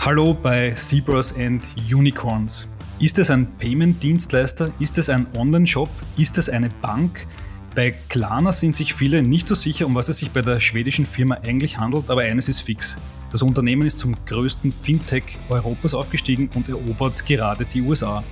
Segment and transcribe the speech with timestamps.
[0.00, 2.68] Hallo bei Zebras and Unicorns.
[3.00, 4.72] Ist es ein Payment-Dienstleister?
[4.78, 5.90] Ist es ein Online-Shop?
[6.16, 7.26] Ist es eine Bank?
[7.74, 11.04] Bei Klarna sind sich viele nicht so sicher, um was es sich bei der schwedischen
[11.04, 12.96] Firma eigentlich handelt, aber eines ist fix.
[13.32, 18.22] Das Unternehmen ist zum größten Fintech Europas aufgestiegen und erobert gerade die USA.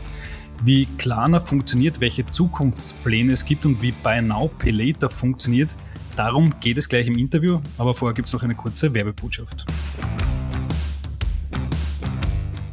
[0.63, 5.75] Wie Klarna funktioniert, welche Zukunftspläne es gibt und wie Buy Now Pay Later funktioniert,
[6.15, 9.67] darum geht es gleich im Interview, aber vorher gibt es noch eine kurze Werbebotschaft.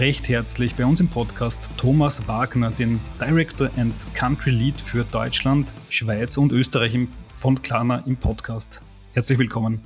[0.00, 5.74] recht herzlich bei uns im Podcast Thomas Wagner, den Director and Country Lead für Deutschland,
[5.90, 6.96] Schweiz und Österreich
[7.36, 8.80] von Klarna im Podcast.
[9.12, 9.82] Herzlich willkommen.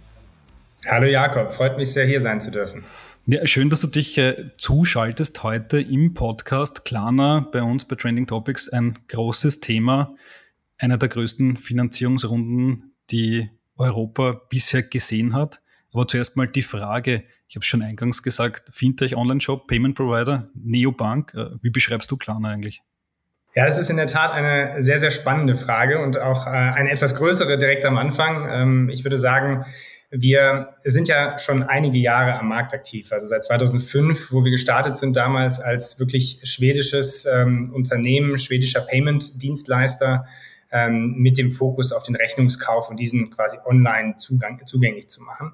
[0.87, 2.85] Hallo Jakob, freut mich sehr, hier sein zu dürfen.
[3.27, 6.85] Ja, schön, dass du dich äh, zuschaltest heute im Podcast.
[6.85, 10.15] Klarna bei uns bei Trending Topics ein großes Thema,
[10.79, 15.61] einer der größten Finanzierungsrunden, die Europa bisher gesehen hat.
[15.93, 17.25] Aber zuerst mal die Frage,
[17.55, 21.35] ich habe schon eingangs gesagt, Fintech, Online-Shop, Payment Provider, Neobank.
[21.35, 22.83] Äh, wie beschreibst du Klarna eigentlich?
[23.55, 26.91] Ja, das ist in der Tat eine sehr, sehr spannende Frage und auch äh, eine
[26.91, 28.49] etwas größere direkt am Anfang.
[28.51, 29.67] Ähm, ich würde sagen,
[30.11, 34.97] wir sind ja schon einige Jahre am Markt aktiv, also seit 2005, wo wir gestartet
[34.97, 40.27] sind damals als wirklich schwedisches ähm, Unternehmen, schwedischer Payment-Dienstleister
[40.75, 45.53] ähm, mit dem Fokus auf den Rechnungskauf und diesen quasi online Zugang, zugänglich zu machen.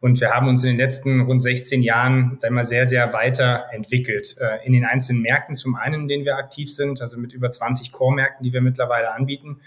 [0.00, 3.12] Und wir haben uns in den letzten rund 16 Jahren, sagen wir mal, sehr, sehr
[3.12, 5.54] weiterentwickelt äh, in den einzelnen Märkten.
[5.54, 9.14] Zum einen, in denen wir aktiv sind, also mit über 20 Core-Märkten, die wir mittlerweile
[9.14, 9.60] anbieten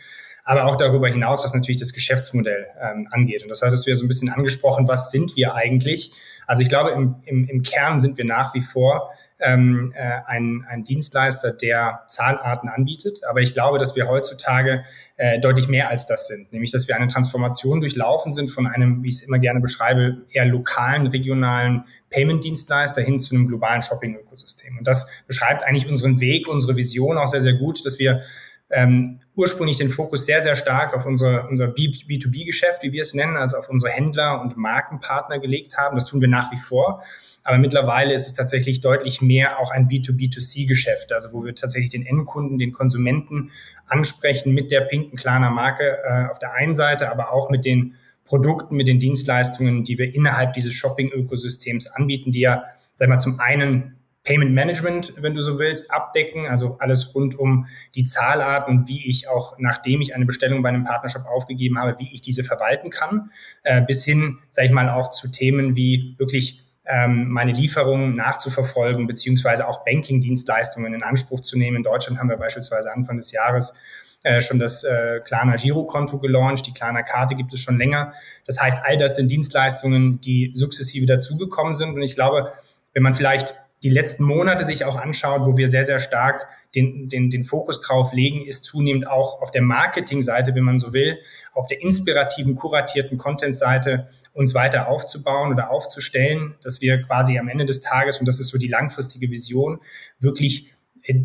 [0.46, 3.44] aber auch darüber hinaus, was natürlich das Geschäftsmodell ähm, angeht.
[3.44, 6.12] Und das hattest du ja so ein bisschen angesprochen, was sind wir eigentlich?
[6.48, 10.66] Also ich glaube, im, im, im Kern sind wir nach wie vor ähm, äh, ein,
[10.70, 13.22] ein Dienstleister, der Zahlarten anbietet.
[13.30, 14.84] Aber ich glaube, dass wir heutzutage
[15.18, 16.52] äh, deutlich mehr als das sind.
[16.52, 20.26] Nämlich, dass wir eine Transformation durchlaufen sind von einem, wie ich es immer gerne beschreibe,
[20.32, 24.78] eher lokalen, regionalen Payment-Dienstleister hin zu einem globalen Shopping-Ökosystem.
[24.78, 28.22] Und das beschreibt eigentlich unseren Weg, unsere Vision auch sehr, sehr gut, dass wir
[28.70, 33.38] ähm, ursprünglich den Fokus sehr, sehr stark auf unsere, unser B2B-Geschäft, wie wir es nennen,
[33.38, 35.96] also auf unsere Händler und Markenpartner gelegt haben.
[35.96, 37.02] Das tun wir nach wie vor.
[37.44, 42.06] Aber mittlerweile ist es tatsächlich deutlich mehr auch ein B2B2C-Geschäft, also wo wir tatsächlich den
[42.06, 43.52] Endkunden, den Konsumenten
[43.88, 47.96] ansprechen mit der pinken Klaner Marke äh, auf der einen Seite, aber auch mit den
[48.26, 53.40] Produkten, mit den Dienstleistungen, die wir innerhalb dieses Shopping-Ökosystems anbieten, die ja, sag mal, zum
[53.40, 56.46] einen Payment Management, wenn du so willst, abdecken.
[56.46, 60.70] Also alles rund um die Zahlart und wie ich auch, nachdem ich eine Bestellung bei
[60.70, 63.32] einem Partnershop aufgegeben habe, wie ich diese verwalten kann,
[63.64, 69.08] äh, bis hin, sage ich mal, auch zu Themen wie wirklich ähm, meine Lieferungen nachzuverfolgen,
[69.08, 71.78] beziehungsweise auch Banking-Dienstleistungen in Anspruch zu nehmen.
[71.78, 73.80] In Deutschland haben wir beispielsweise Anfang des Jahres
[74.24, 78.14] äh, schon das äh, Klarna Girokonto gelauncht, die Klarna Karte gibt es schon länger.
[78.46, 81.96] Das heißt, all das sind Dienstleistungen, die sukzessive dazugekommen sind.
[81.96, 82.52] Und ich glaube,
[82.94, 87.10] wenn man vielleicht die letzten Monate sich auch anschaut, wo wir sehr, sehr stark den,
[87.10, 91.18] den, den Fokus drauf legen, ist zunehmend auch auf der Marketingseite, wenn man so will,
[91.54, 97.66] auf der inspirativen, kuratierten Content-Seite uns weiter aufzubauen oder aufzustellen, dass wir quasi am Ende
[97.66, 99.80] des Tages, und das ist so die langfristige Vision,
[100.20, 100.72] wirklich
[101.04, 101.16] äh,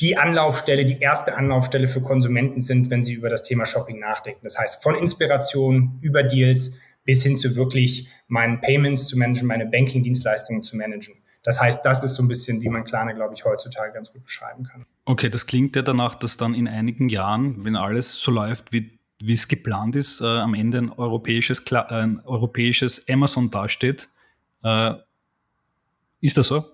[0.00, 4.40] die Anlaufstelle, die erste Anlaufstelle für Konsumenten sind, wenn sie über das Thema Shopping nachdenken.
[4.42, 9.66] Das heißt, von Inspiration über Deals bis hin zu wirklich meinen Payments zu managen, meine
[9.66, 11.16] Banking-Dienstleistungen zu managen.
[11.42, 14.24] Das heißt, das ist so ein bisschen, wie man Klarna, glaube ich, heutzutage ganz gut
[14.24, 14.84] beschreiben kann.
[15.06, 18.98] Okay, das klingt ja danach, dass dann in einigen Jahren, wenn alles so läuft, wie,
[19.20, 24.08] wie es geplant ist, äh, am Ende ein europäisches, äh, ein europäisches Amazon dasteht.
[24.62, 24.94] Äh,
[26.20, 26.72] ist das so?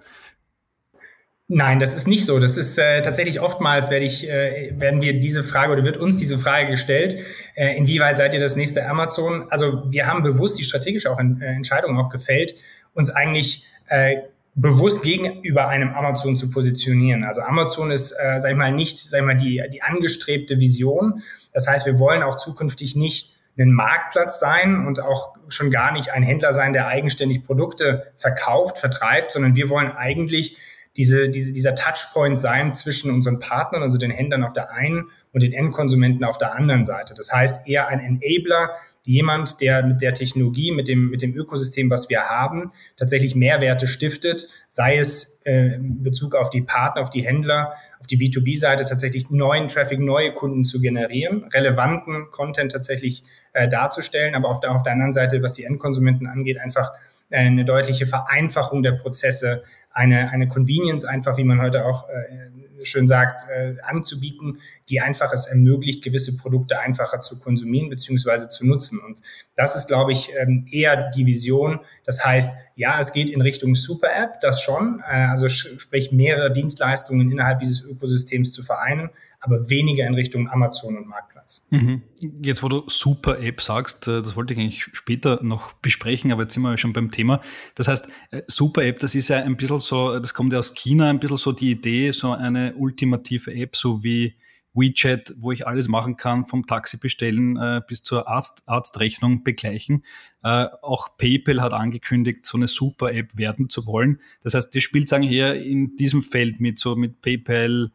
[1.49, 2.41] Nein, das ist nicht so.
[2.41, 6.17] Das ist äh, tatsächlich oftmals werde ich, äh, werden wir diese Frage oder wird uns
[6.17, 7.17] diese Frage gestellt,
[7.55, 9.47] äh, inwieweit seid ihr das nächste Amazon?
[9.49, 12.57] Also wir haben bewusst die strategische auch, äh, Entscheidung auch gefällt,
[12.95, 14.17] uns eigentlich äh,
[14.57, 17.25] bewusst gegenüber einem Amazon zu positionieren.
[17.25, 21.23] Also Amazon ist, äh, sag ich mal, nicht, sag ich mal, die, die angestrebte Vision.
[21.53, 26.13] Das heißt, wir wollen auch zukünftig nicht ein Marktplatz sein und auch schon gar nicht
[26.13, 30.59] ein Händler sein, der eigenständig Produkte verkauft, vertreibt, sondern wir wollen eigentlich
[30.97, 35.43] diese, diese, dieser Touchpoint sein zwischen unseren Partnern, also den Händlern auf der einen und
[35.43, 37.15] den Endkonsumenten auf der anderen Seite.
[37.15, 38.71] Das heißt, eher ein Enabler,
[39.07, 43.87] jemand, der mit der Technologie, mit dem, mit dem Ökosystem, was wir haben, tatsächlich Mehrwerte
[43.87, 48.85] stiftet, sei es äh, in Bezug auf die Partner, auf die Händler, auf die B2B-Seite
[48.85, 54.73] tatsächlich neuen Traffic, neue Kunden zu generieren, relevanten Content tatsächlich äh, darzustellen, aber auf der,
[54.73, 56.93] auf der anderen Seite, was die Endkonsumenten angeht, einfach
[57.31, 62.85] äh, eine deutliche Vereinfachung der Prozesse, eine, eine Convenience einfach, wie man heute auch äh,
[62.85, 68.49] schön sagt, äh, anzubieten, die einfach es ermöglicht, gewisse Produkte einfacher zu konsumieren bzw.
[68.49, 69.01] zu nutzen.
[69.01, 69.21] Und
[69.55, 71.81] das ist, glaube ich, ähm, eher die Vision.
[72.05, 77.31] Das heißt, ja, es geht in Richtung Super-App, das schon, äh, also sprich mehrere Dienstleistungen
[77.31, 79.11] innerhalb dieses Ökosystems zu vereinen,
[79.41, 81.67] aber weniger in Richtung Amazon und Marktplatz.
[81.71, 82.03] Mhm.
[82.43, 86.43] Jetzt, wo du Super App sagst, äh, das wollte ich eigentlich später noch besprechen, aber
[86.43, 87.41] jetzt sind wir schon beim Thema.
[87.75, 90.75] Das heißt, äh, Super App, das ist ja ein bisschen so, das kommt ja aus
[90.75, 94.37] China, ein bisschen so die Idee, so eine ultimative App, so wie
[94.77, 100.05] WeChat, wo ich alles machen kann, vom Taxi bestellen äh, bis zur Arzt, Arztrechnung begleichen.
[100.43, 104.21] Äh, auch PayPal hat angekündigt, so eine Super-App werden zu wollen.
[104.43, 107.91] Das heißt, die spielt sagen hier in diesem Feld mit, so mit PayPal,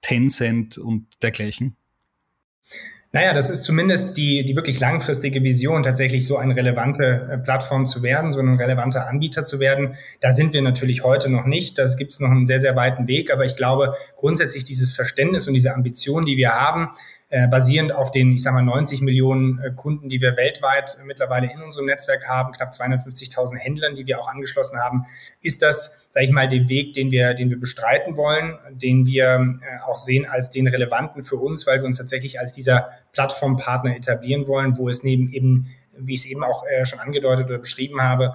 [0.00, 1.76] Tencent und dergleichen?
[3.10, 7.86] Naja, das ist zumindest die, die wirklich langfristige Vision, tatsächlich so eine relevante äh, Plattform
[7.86, 9.94] zu werden, so ein relevanter Anbieter zu werden.
[10.20, 11.78] Da sind wir natürlich heute noch nicht.
[11.78, 13.32] Das gibt es noch einen sehr, sehr weiten Weg.
[13.32, 16.90] Aber ich glaube, grundsätzlich dieses Verständnis und diese Ambition, die wir haben,
[17.30, 21.52] äh, basierend auf den, ich sage mal, 90 Millionen äh, Kunden, die wir weltweit mittlerweile
[21.52, 25.04] in unserem Netzwerk haben, knapp 250.000 Händlern, die wir auch angeschlossen haben,
[25.42, 29.58] ist das, sage ich mal, der Weg, den wir, den wir bestreiten wollen, den wir
[29.60, 33.94] äh, auch sehen als den relevanten für uns, weil wir uns tatsächlich als dieser Plattformpartner
[33.94, 38.00] etablieren wollen, wo es neben eben, wie ich es eben auch schon angedeutet oder beschrieben
[38.00, 38.32] habe,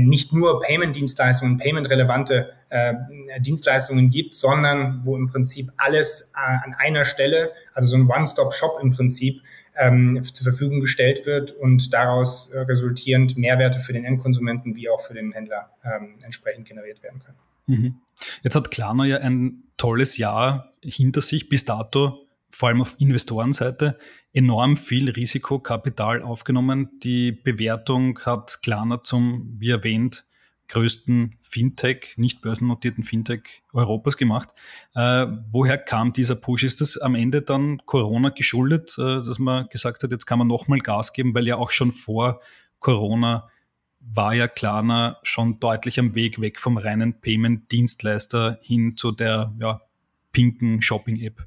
[0.00, 2.94] nicht nur Payment-Dienstleistungen, Payment-relevante äh,
[3.40, 8.78] Dienstleistungen gibt, sondern wo im Prinzip alles äh, an einer Stelle, also so ein One-Stop-Shop
[8.82, 9.42] im Prinzip,
[9.78, 15.00] ähm, zur Verfügung gestellt wird und daraus äh, resultierend Mehrwerte für den Endkonsumenten wie auch
[15.00, 17.38] für den Händler ähm, entsprechend generiert werden können.
[17.66, 17.94] Mhm.
[18.42, 23.98] Jetzt hat Klarna ja ein tolles Jahr hinter sich bis dato vor allem auf Investorenseite
[24.32, 26.90] enorm viel Risikokapital aufgenommen.
[27.02, 30.24] Die Bewertung hat Klarna zum, wie erwähnt,
[30.68, 34.50] größten Fintech, nicht börsennotierten Fintech Europas gemacht.
[34.94, 36.62] Äh, woher kam dieser Push?
[36.62, 40.48] Ist das am Ende dann Corona geschuldet, äh, dass man gesagt hat, jetzt kann man
[40.48, 42.40] nochmal Gas geben, weil ja auch schon vor
[42.78, 43.48] Corona
[44.00, 49.80] war ja Klarna schon deutlich am Weg weg vom reinen Payment-Dienstleister hin zu der ja,
[50.32, 51.46] pinken Shopping-App.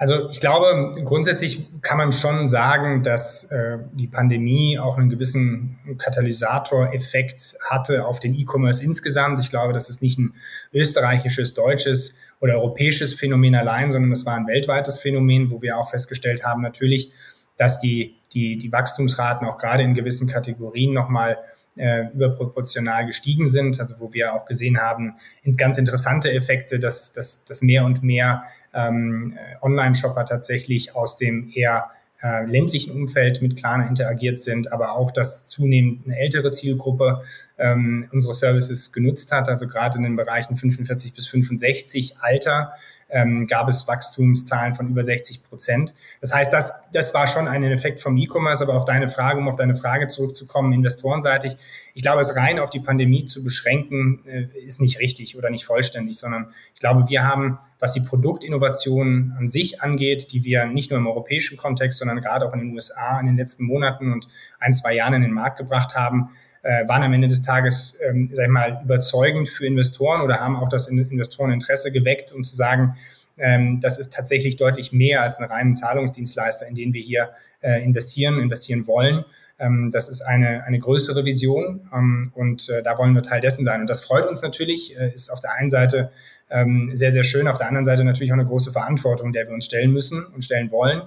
[0.00, 5.76] Also ich glaube, grundsätzlich kann man schon sagen, dass äh, die Pandemie auch einen gewissen
[5.98, 9.40] Katalysatoreffekt hatte auf den E-Commerce insgesamt.
[9.40, 10.34] Ich glaube, das ist nicht ein
[10.72, 15.90] österreichisches, deutsches oder europäisches Phänomen allein, sondern es war ein weltweites Phänomen, wo wir auch
[15.90, 17.12] festgestellt haben, natürlich,
[17.56, 21.38] dass die, die, die Wachstumsraten auch gerade in gewissen Kategorien nochmal
[21.74, 25.16] äh, überproportional gestiegen sind, also wo wir auch gesehen haben,
[25.56, 28.44] ganz interessante Effekte, dass, dass, dass mehr und mehr
[28.74, 31.90] ähm, Online-Shopper tatsächlich aus dem eher
[32.22, 37.22] äh, ländlichen Umfeld mit Klarna interagiert sind, aber auch, dass zunehmend eine ältere Zielgruppe
[37.58, 42.72] ähm, unsere Services genutzt hat, also gerade in den Bereichen 45 bis 65 Alter
[43.08, 45.94] ähm, gab es Wachstumszahlen von über 60 Prozent.
[46.20, 49.48] Das heißt, das, das war schon ein Effekt vom E-Commerce, aber auf deine Frage, um
[49.48, 51.56] auf deine Frage zurückzukommen, investorenseitig,
[51.94, 55.64] ich glaube, es rein auf die Pandemie zu beschränken, äh, ist nicht richtig oder nicht
[55.64, 60.90] vollständig, sondern ich glaube, wir haben, was die Produktinnovation an sich angeht, die wir nicht
[60.90, 64.28] nur im europäischen Kontext, sondern gerade auch in den USA in den letzten Monaten und
[64.60, 66.30] ein, zwei Jahren in den Markt gebracht haben,
[66.62, 70.56] äh, waren am Ende des Tages, ähm, sag ich mal, überzeugend für Investoren oder haben
[70.56, 72.96] auch das Investoreninteresse geweckt, um zu sagen,
[73.38, 77.82] ähm, das ist tatsächlich deutlich mehr als ein reiner Zahlungsdienstleister, in den wir hier äh,
[77.84, 79.24] investieren, investieren wollen.
[79.58, 83.64] Ähm, das ist eine, eine größere Vision ähm, und äh, da wollen wir Teil dessen
[83.64, 83.80] sein.
[83.80, 86.10] Und das freut uns natürlich, äh, ist auf der einen Seite
[86.50, 89.54] ähm, sehr, sehr schön, auf der anderen Seite natürlich auch eine große Verantwortung, der wir
[89.54, 91.02] uns stellen müssen und stellen wollen,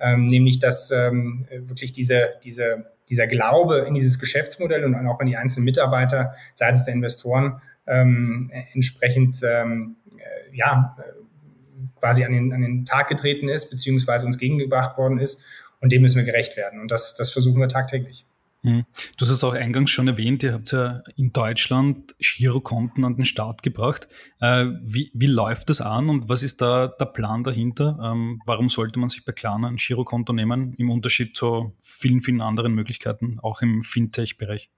[0.00, 5.26] ähm, nämlich dass ähm, wirklich diese, diese dieser Glaube in dieses Geschäftsmodell und auch in
[5.26, 10.96] die einzelnen Mitarbeiter seitens der Investoren ähm, entsprechend ähm, äh, ja,
[12.00, 15.44] quasi an den, an den Tag getreten ist, beziehungsweise uns gegengebracht worden ist.
[15.80, 16.80] Und dem müssen wir gerecht werden.
[16.80, 18.26] Und das, das versuchen wir tagtäglich.
[18.66, 18.84] Hm.
[19.16, 23.24] Du hast es auch eingangs schon erwähnt, ihr habt ja in Deutschland Girokonten an den
[23.24, 24.08] Start gebracht.
[24.40, 27.96] Äh, wie, wie läuft das an und was ist da der Plan dahinter?
[28.02, 32.40] Ähm, warum sollte man sich bei Klarna ein Girokonto nehmen, im Unterschied zu vielen, vielen
[32.40, 34.68] anderen Möglichkeiten, auch im Fintech-Bereich?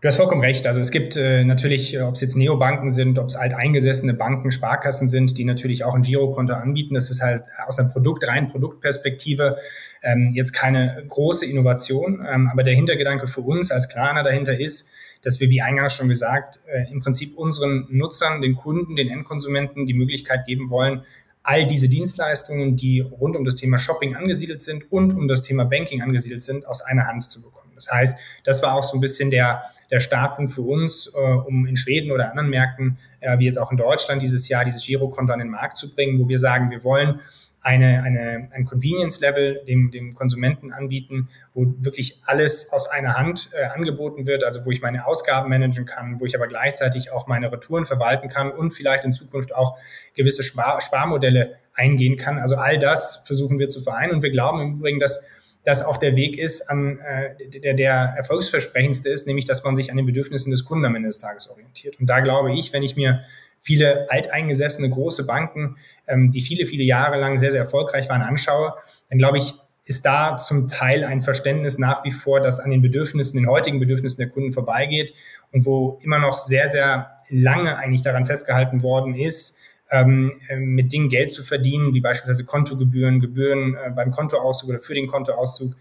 [0.00, 0.66] Du hast vollkommen recht.
[0.66, 4.50] Also es gibt äh, natürlich, äh, ob es jetzt Neobanken sind, ob es alteingesessene Banken,
[4.50, 6.94] Sparkassen sind, die natürlich auch ein Girokonto anbieten.
[6.94, 9.58] Das ist halt aus einer Produkt, rein Produktperspektive
[10.02, 12.26] ähm, jetzt keine große Innovation.
[12.26, 14.90] Ähm, aber der Hintergedanke für uns als Klarner dahinter ist,
[15.20, 19.84] dass wir, wie eingangs schon gesagt, äh, im Prinzip unseren Nutzern, den Kunden, den Endkonsumenten
[19.84, 21.02] die Möglichkeit geben wollen,
[21.42, 25.64] all diese Dienstleistungen, die rund um das Thema Shopping angesiedelt sind und um das Thema
[25.64, 27.69] Banking angesiedelt sind, aus einer Hand zu bekommen.
[27.86, 31.66] Das heißt, das war auch so ein bisschen der, der Startpunkt für uns, äh, um
[31.66, 35.32] in Schweden oder anderen Märkten, äh, wie jetzt auch in Deutschland, dieses Jahr dieses Girokonto
[35.32, 37.20] an den Markt zu bringen, wo wir sagen, wir wollen
[37.62, 43.64] eine, eine, ein Convenience-Level dem, dem Konsumenten anbieten, wo wirklich alles aus einer Hand äh,
[43.66, 47.52] angeboten wird, also wo ich meine Ausgaben managen kann, wo ich aber gleichzeitig auch meine
[47.52, 49.76] Retouren verwalten kann und vielleicht in Zukunft auch
[50.14, 52.38] gewisse Spar Sparmodelle eingehen kann.
[52.38, 55.28] Also all das versuchen wir zu vereinen und wir glauben im Übrigen, dass
[55.64, 59.90] das auch der Weg ist, an, äh, der, der erfolgsversprechendste ist, nämlich dass man sich
[59.90, 62.00] an den Bedürfnissen des Kunden am Ende des Tages orientiert.
[62.00, 63.22] Und da glaube ich, wenn ich mir
[63.60, 65.76] viele alteingesessene große Banken,
[66.06, 68.74] ähm, die viele, viele Jahre lang sehr, sehr erfolgreich waren, anschaue,
[69.10, 72.80] dann glaube ich, ist da zum Teil ein Verständnis nach wie vor, das an den
[72.80, 75.12] Bedürfnissen, den heutigen Bedürfnissen der Kunden vorbeigeht
[75.52, 79.58] und wo immer noch sehr, sehr lange eigentlich daran festgehalten worden ist,
[79.90, 84.80] ähm, äh, mit Dingen Geld zu verdienen, wie beispielsweise Kontogebühren, Gebühren äh, beim Kontoauszug oder
[84.80, 85.74] für den Kontoauszug,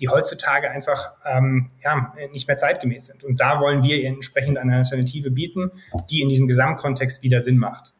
[0.00, 3.24] die heutzutage einfach ähm, ja, nicht mehr zeitgemäß sind.
[3.24, 5.70] Und da wollen wir entsprechend eine Alternative bieten,
[6.10, 7.92] die in diesem Gesamtkontext wieder Sinn macht.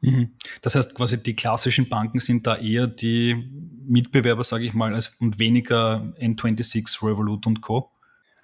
[0.00, 0.30] Mhm.
[0.62, 3.50] Das heißt quasi, die klassischen Banken sind da eher die
[3.86, 7.90] Mitbewerber, sage ich mal, als, und weniger N26, Revolut und Co.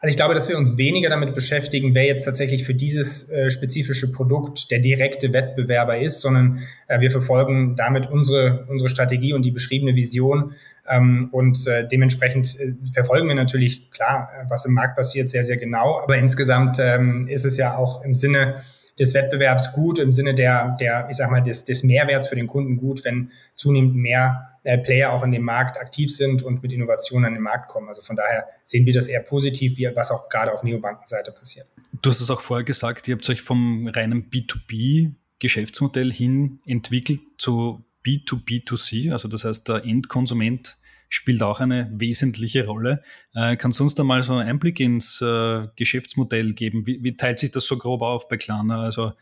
[0.04, 3.50] Also ich glaube, dass wir uns weniger damit beschäftigen, wer jetzt tatsächlich für dieses äh,
[3.50, 6.58] spezifische Produkt der direkte Wettbewerber ist, sondern
[6.88, 10.52] äh, wir verfolgen damit unsere, unsere Strategie und die beschriebene Vision.
[10.87, 15.42] Ähm, und äh, dementsprechend äh, verfolgen wir natürlich, klar, äh, was im Markt passiert, sehr,
[15.42, 15.99] sehr genau.
[15.99, 18.56] Aber insgesamt ähm, ist es ja auch im Sinne
[18.99, 22.47] des Wettbewerbs gut, im Sinne der, der ich sag mal, des, des Mehrwerts für den
[22.47, 26.73] Kunden gut, wenn zunehmend mehr äh, Player auch in dem Markt aktiv sind und mit
[26.73, 27.89] Innovationen an den Markt kommen.
[27.89, 31.67] Also von daher sehen wir das eher positiv, wie, was auch gerade auf Neobankenseite passiert.
[32.01, 37.85] Du hast es auch vorher gesagt, ihr habt euch vom reinen B2B-Geschäftsmodell hin entwickelt zu
[38.05, 40.77] B2B2C, also das heißt, der Endkonsument
[41.14, 43.02] spielt auch eine wesentliche Rolle.
[43.35, 46.87] Äh, kannst du uns da mal so einen Einblick ins äh, Geschäftsmodell geben?
[46.87, 48.83] Wie, wie, teilt sich das so grob auf bei Klarna?
[48.83, 49.12] Also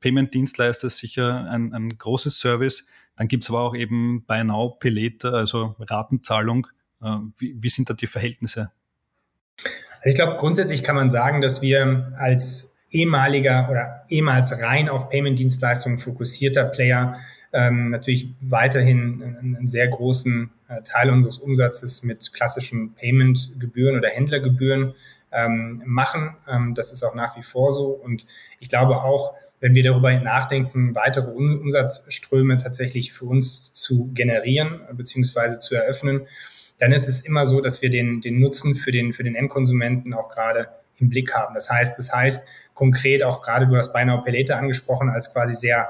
[0.00, 2.86] Payment-Dienstleister ist sicher ein, ein großes Service.
[3.16, 6.68] Dann gibt es aber auch eben Buy Now, Pay also Ratenzahlung.
[7.02, 8.70] Äh, wie, wie sind da die Verhältnisse?
[9.58, 15.10] Also ich glaube, grundsätzlich kann man sagen, dass wir als ehemaliger oder ehemals rein auf
[15.10, 17.18] Payment-Dienstleistungen fokussierter Player
[17.52, 20.50] ähm, natürlich weiterhin einen, sehr großen
[20.84, 24.94] Teil unseres Umsatzes mit klassischen Payment-Gebühren oder Händlergebühren
[25.32, 26.36] ähm, machen.
[26.48, 27.88] Ähm, das ist auch nach wie vor so.
[27.88, 28.26] Und
[28.58, 35.58] ich glaube auch, wenn wir darüber nachdenken, weitere Umsatzströme tatsächlich für uns zu generieren bzw.
[35.58, 36.26] zu eröffnen,
[36.78, 40.12] dann ist es immer so, dass wir den, den Nutzen für den, für den Endkonsumenten
[40.12, 40.68] auch gerade
[40.98, 41.54] im Blick haben.
[41.54, 45.88] Das heißt, das heißt konkret auch gerade, du hast Beinahe Pelete angesprochen, als quasi sehr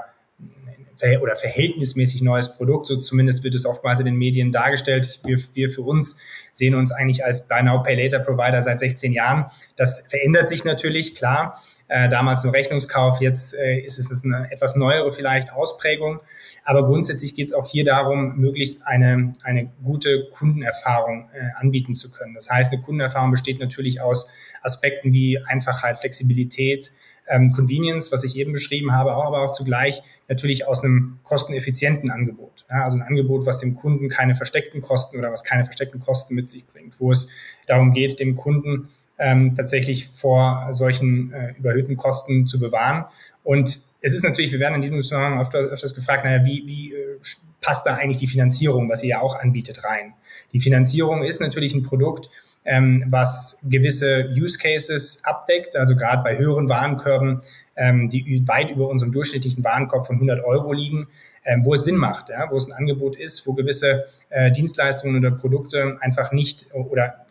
[1.21, 2.87] oder verhältnismäßig neues Produkt.
[2.87, 5.21] So zumindest wird es oftmals in den Medien dargestellt.
[5.25, 6.21] Wir, wir für uns
[6.53, 9.47] sehen uns eigentlich als Buy Now Pay Later Provider seit 16 Jahren.
[9.77, 11.61] Das verändert sich natürlich, klar.
[11.89, 16.19] Äh, damals nur Rechnungskauf, jetzt äh, ist es eine etwas neuere vielleicht Ausprägung.
[16.65, 22.11] Aber grundsätzlich geht es auch hier darum, möglichst eine, eine gute Kundenerfahrung äh, anbieten zu
[22.11, 22.35] können.
[22.35, 24.31] Das heißt, eine Kundenerfahrung besteht natürlich aus
[24.63, 26.91] Aspekten wie Einfachheit, Flexibilität,
[27.29, 32.65] ähm, Convenience, was ich eben beschrieben habe, aber auch zugleich natürlich aus einem kosteneffizienten Angebot.
[32.71, 36.35] Ja, also ein Angebot, was dem Kunden keine versteckten Kosten oder was keine versteckten Kosten
[36.35, 37.31] mit sich bringt, wo es
[37.67, 43.07] darum geht, dem Kunden ähm, tatsächlich vor solchen äh, überhöhten Kosten zu bewahren.
[43.43, 46.93] Und es ist natürlich, wir werden in diesem Zusammenhang öfter, öfters gefragt, naja, wie, wie
[46.93, 47.19] äh,
[47.61, 50.13] passt da eigentlich die Finanzierung, was ihr ja auch anbietet, rein?
[50.53, 52.31] Die Finanzierung ist natürlich ein Produkt,
[52.67, 57.41] ähm, was gewisse Use Cases abdeckt, also gerade bei höheren Warenkörben,
[57.77, 61.09] ähm, die weit über unserem durchschnittlichen Warenkorb von 100 Euro liegen,
[61.45, 65.17] ähm, wo es Sinn macht, ja, wo es ein Angebot ist, wo gewisse äh, Dienstleistungen
[65.17, 67.27] oder Produkte einfach nicht oder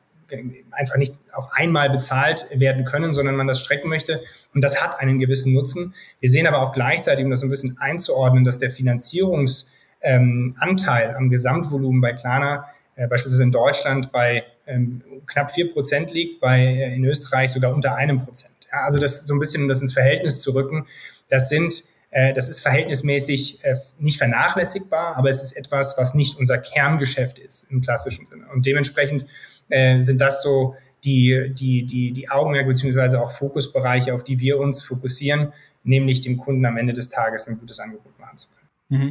[0.72, 4.22] einfach nicht auf einmal bezahlt werden können, sondern man das strecken möchte.
[4.54, 5.94] Und das hat einen gewissen Nutzen.
[6.20, 11.30] Wir sehen aber auch gleichzeitig, um das ein bisschen einzuordnen, dass der Finanzierungsanteil ähm, am
[11.30, 12.66] Gesamtvolumen bei Klarna
[12.96, 17.74] äh, beispielsweise in Deutschland bei ähm, knapp vier Prozent liegt, bei äh, in Österreich sogar
[17.74, 18.56] unter einem Prozent.
[18.72, 20.86] Ja, also das so ein bisschen, um das ins Verhältnis zu rücken.
[21.30, 26.38] Das sind äh, das ist verhältnismäßig äh, nicht vernachlässigbar, aber es ist etwas, was nicht
[26.38, 28.46] unser Kerngeschäft ist im klassischen Sinne.
[28.54, 29.26] Und dementsprechend
[29.68, 34.84] sind das so die, die, die, die Augenmerk beziehungsweise auch Fokusbereiche, auf die wir uns
[34.84, 35.54] fokussieren,
[35.84, 38.25] nämlich dem Kunden am Ende des Tages ein gutes Angebot machen.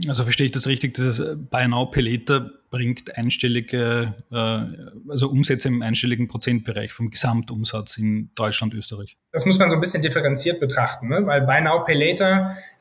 [0.07, 2.03] Also verstehe ich das richtig, dass Buy Now Pay
[2.71, 9.17] bringt einstellige, äh, also Umsätze im einstelligen Prozentbereich vom Gesamtumsatz in Deutschland, Österreich.
[9.33, 11.27] Das muss man so ein bisschen differenziert betrachten, ne?
[11.27, 12.17] weil Buy Now Pay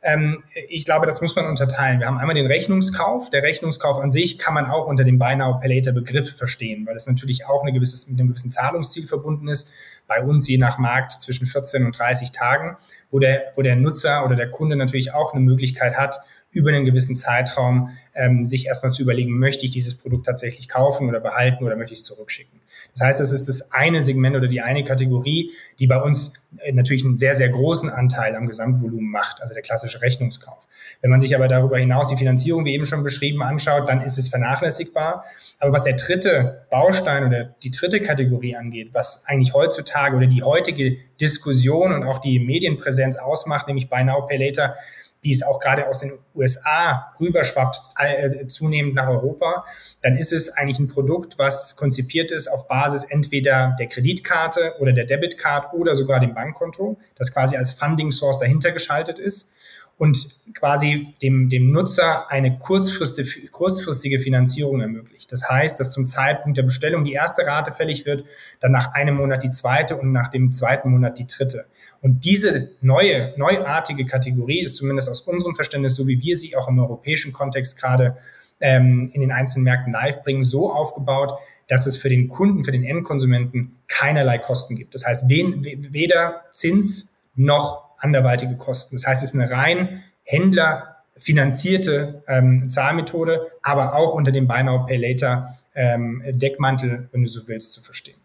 [0.03, 1.99] ähm, ich glaube, das muss man unterteilen.
[1.99, 3.29] Wir haben einmal den Rechnungskauf.
[3.29, 6.85] Der Rechnungskauf an sich kann man auch unter dem Buy Now Pay Later Begriff verstehen,
[6.85, 9.73] weil es natürlich auch eine gewisses, mit einem gewissen Zahlungsziel verbunden ist.
[10.07, 12.77] Bei uns je nach Markt zwischen 14 und 30 Tagen,
[13.09, 16.19] wo der, wo der Nutzer oder der Kunde natürlich auch eine Möglichkeit hat,
[16.53, 21.09] über einen gewissen Zeitraum ähm, sich erstmal zu überlegen, möchte ich dieses Produkt tatsächlich kaufen
[21.09, 22.61] oder behalten oder möchte ich es zurückschicken.
[22.91, 26.71] Das heißt, es ist das eine Segment oder die eine Kategorie, die bei uns äh,
[26.71, 30.57] natürlich einen sehr, sehr großen Anteil am Gesamtvolumen macht, also der klassische Rechnungskauf.
[31.01, 34.17] Wenn man sich aber darüber hinaus die Finanzierung, wie eben schon beschrieben, anschaut, dann ist
[34.17, 35.25] es vernachlässigbar.
[35.59, 40.43] Aber was der dritte Baustein oder die dritte Kategorie angeht, was eigentlich heutzutage oder die
[40.43, 44.75] heutige Diskussion und auch die Medienpräsenz ausmacht, nämlich Buy Now, Pay Later,
[45.23, 49.65] wie es auch gerade aus den USA rüberschwappt, äh, zunehmend nach Europa,
[50.01, 54.91] dann ist es eigentlich ein Produkt, was konzipiert ist auf Basis entweder der Kreditkarte oder
[54.91, 59.53] der Debitcard oder sogar dem Bankkonto, das quasi als Funding Source dahinter geschaltet ist
[59.97, 65.31] und quasi dem, dem Nutzer eine kurzfristige, kurzfristige Finanzierung ermöglicht.
[65.31, 68.25] Das heißt, dass zum Zeitpunkt der Bestellung die erste Rate fällig wird,
[68.59, 71.65] dann nach einem Monat die zweite und nach dem zweiten Monat die dritte.
[72.01, 76.67] Und diese neue, neuartige Kategorie ist zumindest aus unserem Verständnis, so wie wir sie auch
[76.67, 78.17] im europäischen Kontext gerade
[78.59, 82.71] ähm, in den einzelnen Märkten live bringen, so aufgebaut, dass es für den Kunden, für
[82.71, 84.95] den Endkonsumenten keinerlei Kosten gibt.
[84.95, 88.95] Das heißt, weder Zins noch anderweitige Kosten.
[88.95, 94.85] Das heißt, es ist eine rein händlerfinanzierte ähm, Zahlmethode, aber auch unter dem Buy Now
[94.85, 98.17] Pay Later ähm, Deckmantel, wenn du so willst, zu verstehen.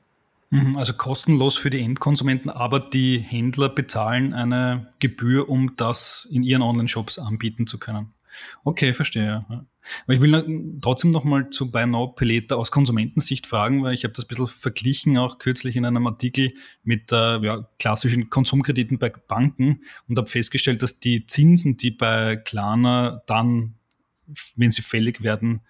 [0.50, 6.42] Mhm, also kostenlos für die Endkonsumenten, aber die Händler bezahlen eine Gebühr, um das in
[6.42, 8.12] ihren Online-Shops anbieten zu können.
[8.64, 9.44] Okay, verstehe.
[9.48, 14.24] Aber ich will trotzdem nochmal zu Buy Peleta aus Konsumentensicht fragen, weil ich habe das
[14.24, 19.82] ein bisschen verglichen, auch kürzlich in einem Artikel mit äh, ja, klassischen Konsumkrediten bei Banken
[20.08, 23.74] und habe festgestellt, dass die Zinsen, die bei Klarna dann,
[24.56, 25.62] wenn sie fällig werden,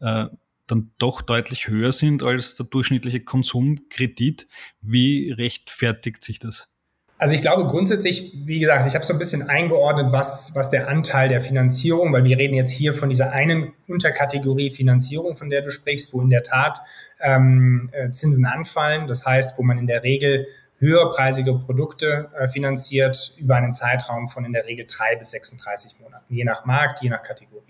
[0.00, 0.26] äh,
[0.66, 4.48] dann doch deutlich höher sind als der durchschnittliche Konsumkredit.
[4.80, 6.75] Wie rechtfertigt sich das?
[7.18, 10.88] Also ich glaube grundsätzlich, wie gesagt, ich habe so ein bisschen eingeordnet, was, was der
[10.88, 15.62] Anteil der Finanzierung, weil wir reden jetzt hier von dieser einen Unterkategorie Finanzierung, von der
[15.62, 16.80] du sprichst, wo in der Tat
[17.20, 19.06] ähm, äh, Zinsen anfallen.
[19.06, 20.46] Das heißt, wo man in der Regel
[20.78, 26.34] höherpreisige Produkte äh, finanziert über einen Zeitraum von in der Regel drei bis 36 Monaten,
[26.34, 27.62] je nach Markt, je nach Kategorie.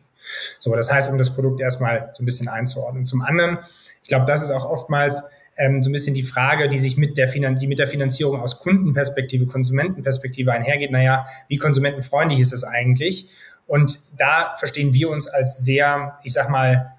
[0.59, 3.05] So, das heißt, um das Produkt erstmal so ein bisschen einzuordnen.
[3.05, 3.59] Zum anderen,
[4.03, 7.17] ich glaube, das ist auch oftmals ähm, so ein bisschen die Frage, die sich mit
[7.17, 10.91] der, Finan die mit der Finanzierung aus Kundenperspektive, Konsumentenperspektive einhergeht.
[10.91, 13.31] Naja, wie konsumentenfreundlich ist es eigentlich?
[13.67, 16.93] Und da verstehen wir uns als sehr, ich sag mal,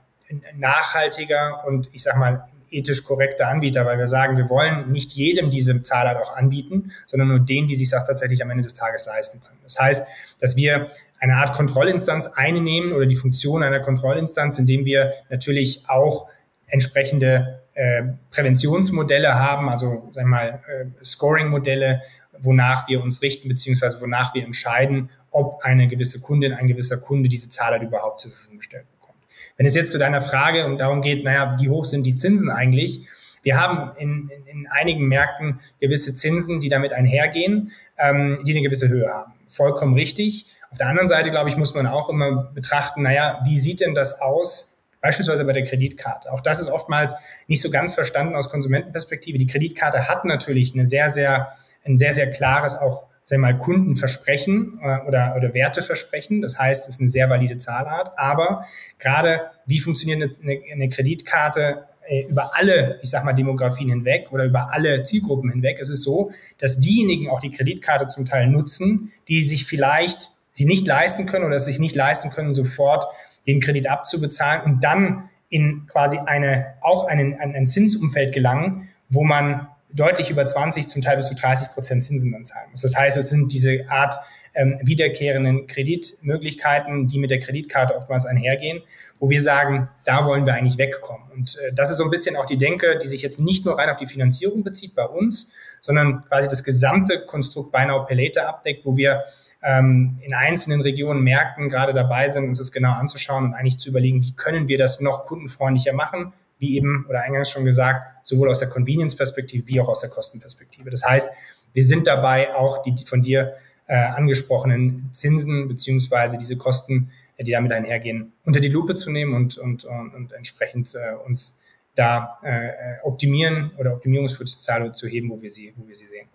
[0.55, 5.49] nachhaltiger und ich sag mal ethisch korrekter Anbieter, weil wir sagen, wir wollen nicht jedem
[5.49, 9.05] diese Zahlart auch anbieten, sondern nur denen, die sich das tatsächlich am Ende des Tages
[9.05, 9.59] leisten können.
[9.63, 10.07] Das heißt,
[10.41, 16.27] dass wir eine Art Kontrollinstanz einnehmen oder die Funktion einer Kontrollinstanz, indem wir natürlich auch
[16.67, 22.01] entsprechende äh, Präventionsmodelle haben, also sagen wir mal äh, Scoring-Modelle,
[22.39, 27.29] wonach wir uns richten, beziehungsweise wonach wir entscheiden, ob eine gewisse Kundin, ein gewisser Kunde
[27.29, 29.19] diese Zahlart überhaupt zur Verfügung gestellt bekommt.
[29.57, 32.49] Wenn es jetzt zu deiner Frage und darum geht, naja, wie hoch sind die Zinsen
[32.49, 33.07] eigentlich?
[33.43, 38.63] Wir haben in, in, in einigen Märkten gewisse Zinsen, die damit einhergehen, ähm, die eine
[38.63, 39.33] gewisse Höhe haben.
[39.45, 40.47] Vollkommen richtig.
[40.71, 43.93] Auf der anderen Seite, glaube ich, muss man auch immer betrachten, naja, wie sieht denn
[43.93, 46.31] das aus, beispielsweise bei der Kreditkarte?
[46.31, 47.15] Auch das ist oftmals
[47.47, 49.37] nicht so ganz verstanden aus Konsumentenperspektive.
[49.37, 51.49] Die Kreditkarte hat natürlich eine sehr, sehr,
[51.85, 56.41] ein sehr, sehr klares auch sagen wir mal, Kundenversprechen äh, oder, oder Werteversprechen.
[56.41, 58.17] Das heißt, es ist eine sehr valide Zahlart.
[58.17, 58.65] Aber
[58.99, 64.45] gerade wie funktioniert eine, eine Kreditkarte äh, über alle, ich sag mal, Demografien hinweg oder
[64.45, 65.77] über alle Zielgruppen hinweg?
[65.81, 70.65] Es ist so, dass diejenigen auch die Kreditkarte zum Teil nutzen, die sich vielleicht sie
[70.65, 73.05] nicht leisten können oder sich nicht leisten können, sofort
[73.47, 79.23] den Kredit abzubezahlen und dann in quasi eine, auch einen, ein, ein Zinsumfeld gelangen, wo
[79.23, 82.81] man deutlich über 20, zum Teil bis zu 30 Prozent Zinsen dann zahlen muss.
[82.81, 84.15] Das heißt, es sind diese Art
[84.53, 88.81] ähm, wiederkehrenden Kreditmöglichkeiten, die mit der Kreditkarte oftmals einhergehen,
[89.19, 91.31] wo wir sagen, da wollen wir eigentlich wegkommen.
[91.31, 93.77] Und äh, das ist so ein bisschen auch die Denke, die sich jetzt nicht nur
[93.77, 98.49] rein auf die Finanzierung bezieht bei uns, sondern quasi das gesamte Konstrukt Buy Now Later
[98.49, 99.23] abdeckt, wo wir
[99.67, 103.89] ähm, in einzelnen Regionen, Märkten gerade dabei sind, uns das genau anzuschauen und eigentlich zu
[103.89, 108.49] überlegen, wie können wir das noch kundenfreundlicher machen, wie eben oder eingangs schon gesagt, sowohl
[108.49, 110.89] aus der Convenience-Perspektive wie auch aus der Kostenperspektive.
[110.89, 111.33] Das heißt,
[111.73, 113.55] wir sind dabei auch die von dir
[113.87, 119.33] äh, angesprochenen Zinsen beziehungsweise diese Kosten, äh, die damit einhergehen, unter die Lupe zu nehmen
[119.33, 121.61] und, und, und, und entsprechend äh, uns
[121.93, 126.29] da äh, optimieren oder Optimierungspotenziale zu heben, wo wir sie, wo wir sie sehen.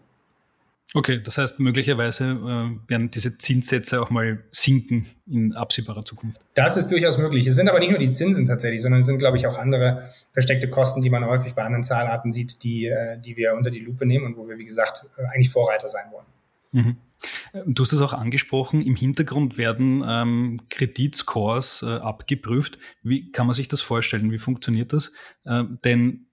[0.94, 6.40] Okay, das heißt, möglicherweise äh, werden diese Zinssätze auch mal sinken in absehbarer Zukunft.
[6.55, 7.46] Das ist durchaus möglich.
[7.46, 10.11] Es sind aber nicht nur die Zinsen tatsächlich, sondern es sind, glaube ich, auch andere
[10.33, 13.81] versteckte Kosten, die man häufig bei anderen Zahlarten sieht, die, äh, die wir unter die
[13.81, 16.26] Lupe nehmen und wo wir, wie gesagt, äh, eigentlich Vorreiter sein wollen.
[16.72, 16.96] Mhm.
[17.66, 22.78] Du hast es auch angesprochen, im Hintergrund werden ähm, Kreditscores äh, abgeprüft.
[23.02, 24.33] Wie kann man sich das vorstellen?
[24.33, 25.12] Wie funktioniert das?
[25.44, 26.26] Äh, denn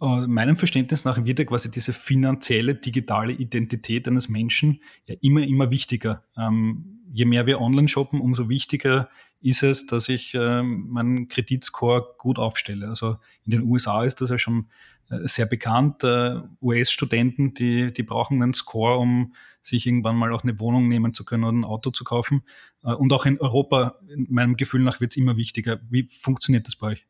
[0.00, 5.42] äh, meinem Verständnis nach wird ja quasi diese finanzielle digitale Identität eines Menschen ja immer,
[5.42, 6.24] immer wichtiger.
[6.36, 9.08] Ähm, je mehr wir online shoppen, umso wichtiger
[9.40, 12.88] ist es, dass ich ähm, meinen Kreditscore gut aufstelle.
[12.88, 14.66] Also in den USA ist das ja schon
[15.08, 16.04] äh, sehr bekannt.
[16.04, 21.14] Äh, US-Studenten, die, die brauchen einen Score, um sich irgendwann mal auch eine Wohnung nehmen
[21.14, 22.42] zu können oder ein Auto zu kaufen.
[22.84, 25.80] Äh, und auch in Europa, in meinem Gefühl nach, wird es immer wichtiger.
[25.90, 27.06] Wie funktioniert das bei euch?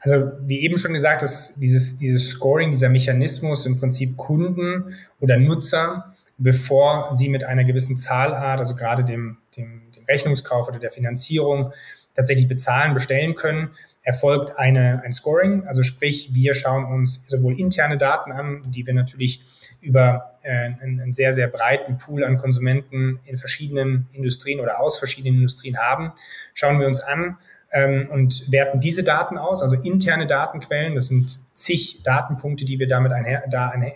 [0.00, 5.36] Also wie eben schon gesagt, dass dieses, dieses Scoring, dieser Mechanismus im Prinzip Kunden oder
[5.36, 10.90] Nutzer, bevor sie mit einer gewissen Zahlart, also gerade dem, dem, dem Rechnungskauf oder der
[10.90, 11.72] Finanzierung
[12.14, 13.70] tatsächlich bezahlen, bestellen können,
[14.02, 15.66] erfolgt eine, ein Scoring.
[15.66, 19.44] Also sprich, wir schauen uns sowohl interne Daten an, die wir natürlich
[19.80, 24.98] über äh, einen, einen sehr, sehr breiten Pool an Konsumenten in verschiedenen Industrien oder aus
[24.98, 26.12] verschiedenen Industrien haben,
[26.54, 27.36] schauen wir uns an,
[27.72, 30.94] ähm, und werten diese Daten aus, also interne Datenquellen.
[30.94, 33.94] Das sind zig Datenpunkte, die wir damit einher, da ein, äh,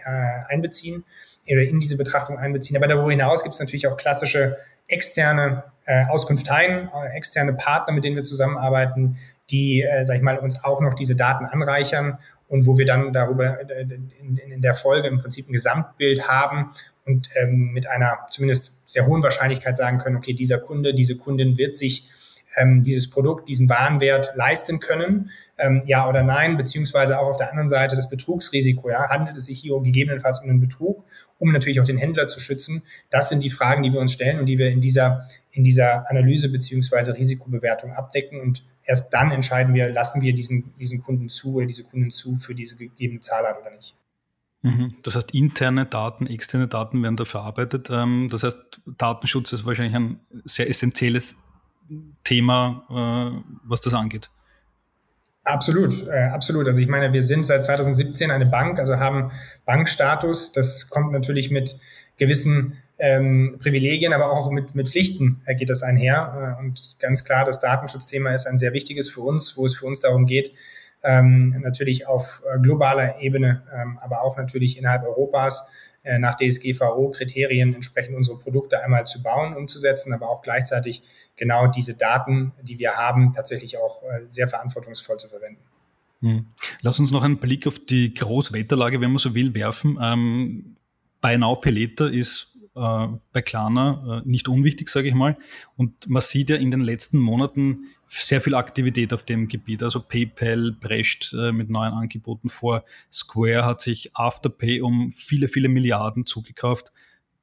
[0.48, 1.04] einbeziehen
[1.46, 2.76] oder in diese Betrachtung einbeziehen.
[2.76, 4.56] Aber darüber hinaus gibt es natürlich auch klassische
[4.86, 9.18] externe äh, Auskunfteien, äh, externe Partner, mit denen wir zusammenarbeiten,
[9.50, 13.12] die, äh, sag ich mal, uns auch noch diese Daten anreichern und wo wir dann
[13.12, 16.70] darüber äh, in, in der Folge im Prinzip ein Gesamtbild haben
[17.04, 21.58] und ähm, mit einer zumindest sehr hohen Wahrscheinlichkeit sagen können, okay, dieser Kunde, diese Kundin
[21.58, 22.08] wird sich
[22.56, 27.50] ähm, dieses Produkt, diesen Warenwert leisten können, ähm, ja oder nein, beziehungsweise auch auf der
[27.50, 31.04] anderen Seite das Betrugsrisiko, ja, handelt es sich hier gegebenenfalls um einen Betrug,
[31.38, 32.82] um natürlich auch den Händler zu schützen.
[33.10, 36.10] Das sind die Fragen, die wir uns stellen und die wir in dieser, in dieser
[36.10, 41.54] Analyse beziehungsweise Risikobewertung abdecken und erst dann entscheiden wir, lassen wir diesen, diesen Kunden zu
[41.54, 43.94] oder diese Kunden zu für diese gegebene Zahlart oder nicht.
[44.64, 44.94] Mhm.
[45.02, 47.90] Das heißt, interne Daten, externe Daten werden da verarbeitet.
[47.90, 51.36] Ähm, das heißt, Datenschutz ist wahrscheinlich ein sehr essentielles
[52.24, 54.30] Thema, äh, was das angeht.
[55.44, 56.66] Absolut, äh, absolut.
[56.66, 59.30] Also ich meine, wir sind seit 2017 eine Bank, also haben
[59.66, 60.52] Bankstatus.
[60.52, 61.78] Das kommt natürlich mit
[62.16, 66.56] gewissen ähm, Privilegien, aber auch mit, mit Pflichten äh, geht das einher.
[66.58, 69.86] Äh, und ganz klar, das Datenschutzthema ist ein sehr wichtiges für uns, wo es für
[69.86, 70.52] uns darum geht,
[71.02, 75.70] ähm, natürlich auf äh, globaler Ebene, ähm, aber auch natürlich innerhalb Europas
[76.18, 81.02] nach DSGVO-Kriterien entsprechend unsere Produkte einmal zu bauen, umzusetzen, aber auch gleichzeitig
[81.36, 85.62] genau diese Daten, die wir haben, tatsächlich auch äh, sehr verantwortungsvoll zu verwenden.
[86.20, 86.46] Hm.
[86.80, 89.98] Lass uns noch einen Blick auf die Großwetterlage, wenn man so will, werfen.
[90.00, 90.76] Ähm,
[91.20, 95.36] Buy Now Later ist äh, bei Klarna äh, nicht unwichtig, sage ich mal.
[95.76, 99.82] Und man sieht ja in den letzten Monaten sehr viel Aktivität auf dem Gebiet.
[99.82, 102.84] Also PayPal prescht äh, mit neuen Angeboten vor.
[103.12, 106.92] Square hat sich Afterpay um viele, viele Milliarden zugekauft.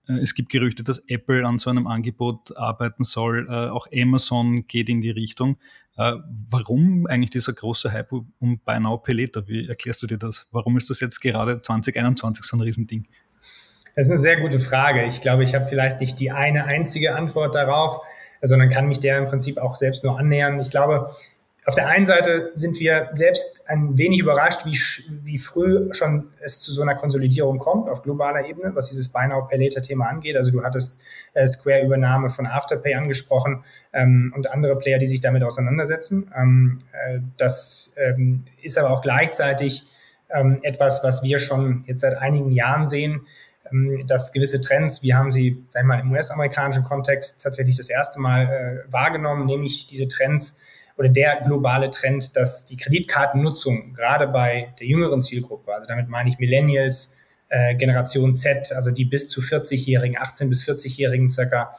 [0.08, 3.48] Äh, es gibt Gerüchte, dass Apple an so einem Angebot arbeiten soll.
[3.50, 5.58] Äh, auch Amazon geht in die Richtung.
[5.98, 6.16] Äh,
[6.50, 8.80] warum eigentlich dieser große Hype um Buy
[9.14, 9.48] Later?
[9.48, 10.48] Wie erklärst du dir das?
[10.52, 13.08] Warum ist das jetzt gerade 2021 so ein Riesending?
[13.96, 15.04] Das ist eine sehr gute Frage.
[15.06, 18.00] Ich glaube, ich habe vielleicht nicht die eine einzige Antwort darauf,
[18.42, 20.60] sondern kann mich der im Prinzip auch selbst nur annähern.
[20.60, 21.14] Ich glaube,
[21.66, 24.78] auf der einen Seite sind wir selbst ein wenig überrascht, wie,
[25.24, 29.28] wie früh schon es zu so einer Konsolidierung kommt auf globaler Ebene, was dieses Buy
[29.28, 30.36] Now Pay Later Thema angeht.
[30.36, 35.22] Also du hattest äh, Square Übernahme von Afterpay angesprochen ähm, und andere Player, die sich
[35.22, 36.32] damit auseinandersetzen.
[36.36, 39.84] Ähm, äh, das ähm, ist aber auch gleichzeitig
[40.32, 43.28] ähm, etwas, was wir schon jetzt seit einigen Jahren sehen,
[44.08, 48.20] dass gewisse Trends, wir haben sie, sag ich mal, im US-amerikanischen Kontext tatsächlich das erste
[48.20, 50.60] Mal äh, wahrgenommen, nämlich diese Trends,
[50.98, 56.30] oder der globale Trend, dass die Kreditkartennutzung gerade bei der jüngeren Zielgruppe, also damit meine
[56.30, 57.18] ich Millennials,
[57.50, 61.78] äh, Generation Z, also die bis zu 40-Jährigen, 18 bis 40-Jährigen circa,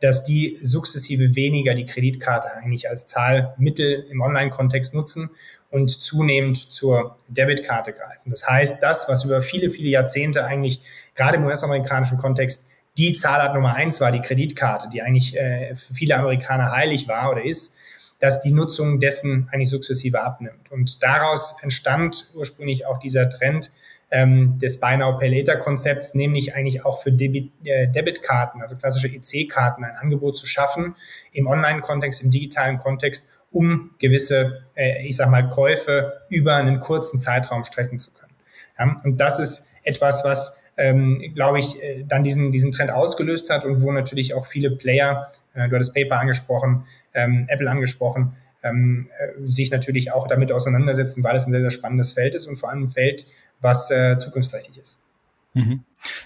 [0.00, 5.30] dass die sukzessive weniger die Kreditkarte eigentlich als Zahlmittel im Online-Kontext nutzen
[5.74, 8.30] und zunehmend zur Debitkarte greifen.
[8.30, 10.82] Das heißt, das, was über viele, viele Jahrzehnte eigentlich
[11.16, 15.92] gerade im US-amerikanischen Kontext die Zahlart Nummer eins war, die Kreditkarte, die eigentlich äh, für
[15.92, 17.76] viele Amerikaner heilig war oder ist,
[18.20, 20.70] dass die Nutzung dessen eigentlich sukzessive abnimmt.
[20.70, 23.72] Und daraus entstand ursprünglich auch dieser Trend,
[24.12, 28.76] ähm, des Buy Now Pay Later Konzepts, nämlich eigentlich auch für Debit, äh, Debitkarten, also
[28.76, 30.94] klassische EC-Karten, ein Angebot zu schaffen
[31.32, 37.18] im Online-Kontext, im digitalen Kontext, um gewisse, äh, ich sag mal, Käufe über einen kurzen
[37.18, 38.34] Zeitraum strecken zu können.
[38.78, 43.48] Ja, und das ist etwas, was ähm, glaube ich, äh, dann diesen, diesen Trend ausgelöst
[43.50, 48.36] hat und wo natürlich auch viele Player, äh, du hattest PayPal angesprochen, ähm, Apple angesprochen,
[48.64, 52.46] ähm, äh, sich natürlich auch damit auseinandersetzen, weil es ein sehr, sehr spannendes Feld ist
[52.46, 53.26] und vor allem ein Feld,
[53.60, 55.03] was äh, zukunftsträchtig ist.
[55.54, 55.84] Mhm.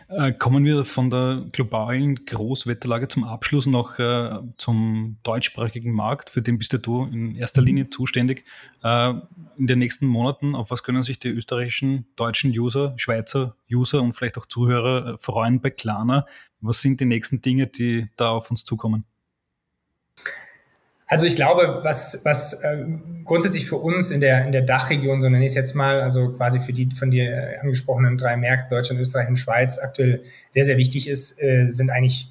[0.09, 6.43] Äh, kommen wir von der globalen Großwetterlage zum Abschluss noch äh, zum deutschsprachigen Markt, für
[6.43, 7.91] den bist ja du in erster Linie mhm.
[7.91, 8.45] zuständig.
[8.83, 9.15] Äh,
[9.57, 14.15] in den nächsten Monaten, auf was können sich die österreichischen, deutschen User, Schweizer User und
[14.15, 16.27] vielleicht auch Zuhörer äh, freuen bei Klarna?
[16.61, 19.05] Was sind die nächsten Dinge, die da auf uns zukommen?
[21.09, 22.85] Also ich glaube, was, was äh,
[23.25, 26.33] grundsätzlich für uns in der, in der Dachregion, so nenne ich es jetzt mal, also
[26.33, 30.77] quasi für die von dir angesprochenen drei Märkte, Deutschland, Österreich und Schweiz, aktuell sehr, sehr
[30.77, 32.31] wichtig ist, äh, sind eigentlich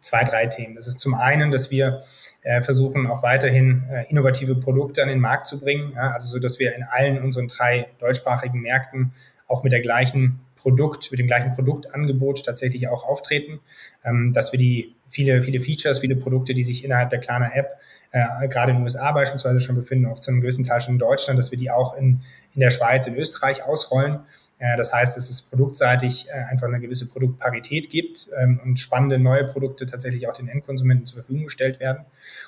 [0.00, 0.76] zwei, drei Themen.
[0.76, 2.04] Das ist zum einen, dass wir
[2.42, 6.38] äh, versuchen auch weiterhin äh, innovative Produkte an den Markt zu bringen, ja, also so,
[6.38, 9.12] dass wir in allen unseren drei deutschsprachigen Märkten
[9.46, 13.60] auch mit der gleichen Produkt, mit dem gleichen Produktangebot tatsächlich auch auftreten,
[14.04, 17.78] ähm, dass wir die viele, viele Features, viele Produkte, die sich innerhalb der Klarna App
[18.12, 20.98] äh, gerade in den USA beispielsweise schon befinden, auch zu einem gewissen Teil schon in
[20.98, 22.20] Deutschland, dass wir die auch in,
[22.54, 24.20] in der Schweiz, in Österreich ausrollen.
[24.58, 29.18] Äh, das heißt, dass es produktseitig äh, einfach eine gewisse Produktparität gibt ähm, und spannende
[29.18, 32.04] neue Produkte tatsächlich auch den Endkonsumenten zur Verfügung gestellt werden.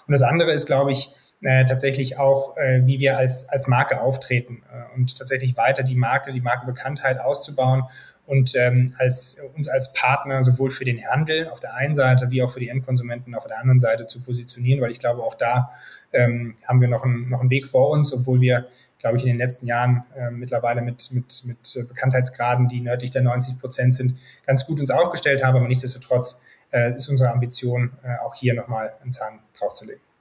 [0.07, 1.11] Und das andere ist, glaube ich,
[1.43, 5.97] äh, tatsächlich auch, äh, wie wir als, als Marke auftreten äh, und tatsächlich weiter die
[5.97, 7.85] Marke, die Markenbekanntheit auszubauen
[8.27, 12.43] und ähm, als, uns als Partner sowohl für den Handel auf der einen Seite wie
[12.43, 15.73] auch für die Endkonsumenten auf der anderen Seite zu positionieren, weil ich glaube, auch da
[16.13, 19.31] ähm, haben wir noch, ein, noch einen Weg vor uns, obwohl wir, glaube ich, in
[19.31, 24.17] den letzten Jahren äh, mittlerweile mit, mit, mit Bekanntheitsgraden, die nördlich der 90 Prozent sind,
[24.47, 25.57] ganz gut uns aufgestellt haben.
[25.57, 30.12] Aber nichtsdestotrotz äh, ist unsere Ambition, äh, auch hier nochmal einen Zahn draufzulegen.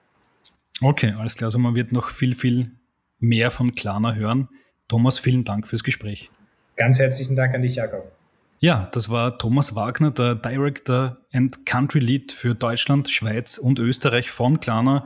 [0.81, 1.47] Okay, alles klar.
[1.47, 2.71] Also man wird noch viel, viel
[3.19, 4.49] mehr von Klarna hören.
[4.87, 6.31] Thomas, vielen Dank fürs Gespräch.
[6.75, 8.11] Ganz herzlichen Dank an dich, Jakob.
[8.59, 14.29] Ja, das war Thomas Wagner, der Director and Country Lead für Deutschland, Schweiz und Österreich
[14.29, 15.05] von Klarna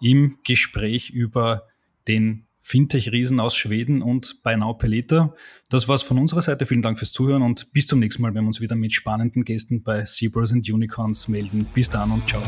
[0.00, 1.68] im Gespräch über
[2.08, 5.34] den Fintech-Riesen aus Schweden und Buy Now Pelita.
[5.70, 6.66] Das war's von unserer Seite.
[6.66, 9.44] Vielen Dank fürs Zuhören und bis zum nächsten Mal, wenn wir uns wieder mit spannenden
[9.44, 11.64] Gästen bei Zebras and Unicorns melden.
[11.72, 12.42] Bis dann und ciao.